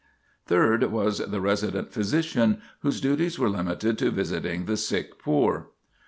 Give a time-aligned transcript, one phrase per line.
[0.47, 5.67] Third, was the Resident Physician, whose duties were limited to visiting the sick poor.